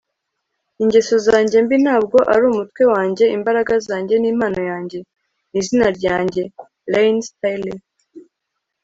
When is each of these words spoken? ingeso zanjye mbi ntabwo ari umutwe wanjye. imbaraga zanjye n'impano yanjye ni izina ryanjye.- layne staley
ingeso 0.81 1.15
zanjye 1.27 1.55
mbi 1.65 1.77
ntabwo 1.83 2.17
ari 2.33 2.43
umutwe 2.51 2.83
wanjye. 2.93 3.25
imbaraga 3.37 3.73
zanjye 3.87 4.15
n'impano 4.19 4.61
yanjye 4.71 4.99
ni 5.51 5.57
izina 5.61 5.87
ryanjye.- 5.97 6.41
layne 6.91 7.23
staley 7.29 7.77